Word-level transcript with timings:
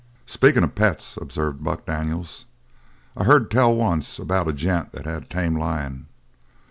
"Speakin' 0.25 0.63
of 0.63 0.73
pets," 0.73 1.15
observed 1.21 1.63
Buck 1.63 1.85
Daniels, 1.85 2.45
"I 3.15 3.23
heard 3.23 3.51
tell 3.51 3.75
once 3.75 4.17
about 4.17 4.47
a 4.47 4.51
gent 4.51 4.93
that 4.93 5.05
had 5.05 5.23
a 5.25 5.25
tame 5.27 5.55
lion. 5.55 6.07